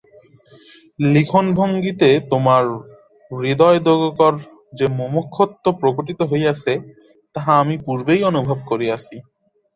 লিখনভঙ্গীতে 1.07 2.09
তোমার 2.31 2.63
হৃদয়োদ্বেগকর 3.31 4.33
যে 4.73 4.85
মুমুক্ষুত্ব 4.97 5.65
প্রকটিত 5.81 6.19
হইয়াছে, 6.31 6.73
তাহা 7.35 7.51
আমি 7.61 7.75
পূর্বেই 7.85 8.21
অনুভব 8.31 8.57
করিয়াছি। 8.69 9.15